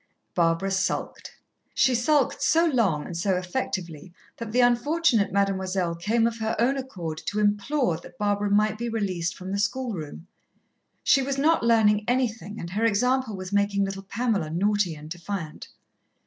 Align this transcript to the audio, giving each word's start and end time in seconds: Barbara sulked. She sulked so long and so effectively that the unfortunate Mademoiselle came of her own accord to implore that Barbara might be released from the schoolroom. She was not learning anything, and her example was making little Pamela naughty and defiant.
Barbara 0.33 0.71
sulked. 0.71 1.35
She 1.75 1.93
sulked 1.93 2.41
so 2.41 2.65
long 2.65 3.05
and 3.05 3.15
so 3.15 3.35
effectively 3.37 4.11
that 4.37 4.51
the 4.51 4.59
unfortunate 4.59 5.31
Mademoiselle 5.31 5.93
came 5.93 6.25
of 6.25 6.39
her 6.39 6.55
own 6.57 6.75
accord 6.75 7.21
to 7.27 7.39
implore 7.39 7.97
that 7.97 8.17
Barbara 8.17 8.49
might 8.49 8.79
be 8.79 8.89
released 8.89 9.35
from 9.35 9.51
the 9.51 9.59
schoolroom. 9.59 10.25
She 11.03 11.21
was 11.21 11.37
not 11.37 11.61
learning 11.61 12.05
anything, 12.07 12.59
and 12.59 12.71
her 12.71 12.83
example 12.83 13.35
was 13.37 13.53
making 13.53 13.85
little 13.85 14.01
Pamela 14.01 14.49
naughty 14.49 14.95
and 14.95 15.07
defiant. 15.07 15.67